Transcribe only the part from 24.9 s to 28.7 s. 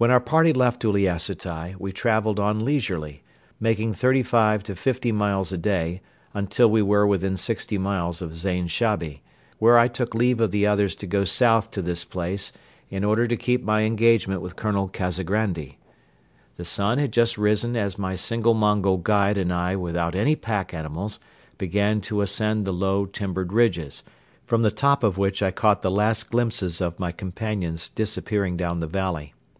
of which I caught the last glimpses of my companions disappearing